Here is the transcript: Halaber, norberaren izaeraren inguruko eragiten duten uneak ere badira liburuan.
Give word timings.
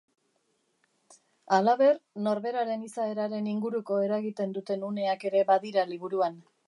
Halaber, 1.57 1.99
norberaren 2.27 2.87
izaeraren 2.87 3.51
inguruko 3.53 4.01
eragiten 4.07 4.57
duten 4.57 4.87
uneak 4.89 5.29
ere 5.31 5.45
badira 5.53 5.85
liburuan. 5.93 6.43